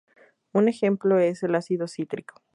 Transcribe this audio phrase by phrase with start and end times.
[0.51, 2.41] Un ejemplo es el ácido cítrico.